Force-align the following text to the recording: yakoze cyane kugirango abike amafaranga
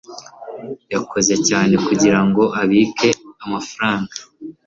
yakoze 0.93 1.33
cyane 1.47 1.73
kugirango 1.85 2.41
abike 2.61 3.09
amafaranga 3.43 4.13